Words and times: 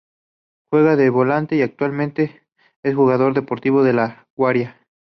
Juega 0.71 0.95
de 0.95 1.11
volante 1.11 1.55
y 1.57 1.61
actualmente 1.61 2.41
es 2.83 2.95
jugador 2.95 3.35
del 3.35 3.43
Deportivo 3.43 3.83
La 3.83 4.27
Guaira. 4.35 4.79